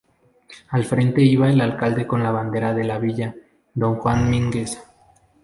[0.69, 3.35] Al frente iba el alcalde con la bandera de la villa,
[3.75, 4.83] don Juan Mínguez.